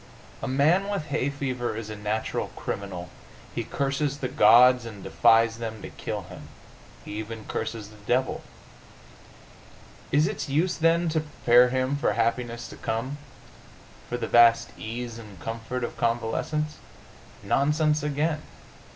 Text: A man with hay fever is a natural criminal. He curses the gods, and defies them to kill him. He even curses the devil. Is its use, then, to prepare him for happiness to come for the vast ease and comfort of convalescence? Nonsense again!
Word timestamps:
A 0.41 0.47
man 0.47 0.89
with 0.89 1.09
hay 1.09 1.29
fever 1.29 1.75
is 1.77 1.91
a 1.91 1.95
natural 1.95 2.47
criminal. 2.55 3.11
He 3.53 3.63
curses 3.63 4.17
the 4.17 4.27
gods, 4.29 4.83
and 4.83 5.03
defies 5.03 5.59
them 5.59 5.79
to 5.83 5.91
kill 5.91 6.23
him. 6.23 6.47
He 7.05 7.11
even 7.19 7.45
curses 7.45 7.89
the 7.89 8.01
devil. 8.07 8.41
Is 10.11 10.25
its 10.27 10.49
use, 10.49 10.75
then, 10.75 11.07
to 11.09 11.19
prepare 11.19 11.69
him 11.69 11.95
for 11.97 12.13
happiness 12.13 12.67
to 12.69 12.77
come 12.77 13.19
for 14.09 14.17
the 14.17 14.27
vast 14.27 14.71
ease 14.75 15.19
and 15.19 15.39
comfort 15.39 15.83
of 15.83 15.95
convalescence? 15.97 16.77
Nonsense 17.43 18.01
again! 18.01 18.41